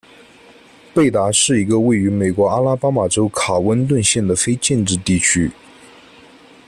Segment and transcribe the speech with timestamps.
[0.95, 5.51] 贝达是一个位于美国阿拉巴马州卡温顿县的非建制地区。